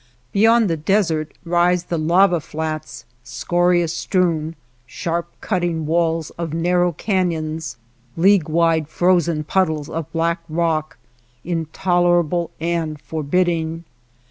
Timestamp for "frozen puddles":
8.87-9.89